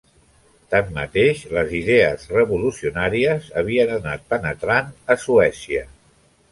[0.75, 5.89] Tanmateix les idees revolucionàries havien anat penetrant a Suècia.